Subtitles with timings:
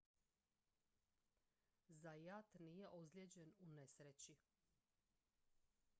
[2.01, 4.35] zayat nije ozlijeđen u nesreći